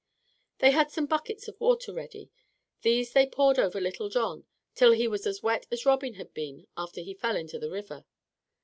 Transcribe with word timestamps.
They 0.57 0.71
had 0.71 0.89
some 0.89 1.05
buckets 1.05 1.47
of 1.47 1.59
water 1.61 1.93
ready. 1.93 2.31
These 2.81 3.13
they 3.13 3.27
poured 3.27 3.59
over 3.59 3.73
poor 3.73 3.81
Little 3.81 4.09
John 4.09 4.45
till 4.73 4.93
he 4.93 5.07
was 5.07 5.27
as 5.27 5.43
wet 5.43 5.67
as 5.69 5.85
Robin 5.85 6.15
had 6.15 6.33
been 6.33 6.65
after 6.75 7.01
he 7.01 7.13
fell 7.13 7.35
into 7.37 7.59
the 7.59 7.69
river. 7.69 8.05